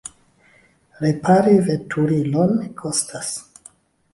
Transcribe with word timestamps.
Repari 1.03 1.53
veturilon 1.67 2.57
kostas. 2.81 3.31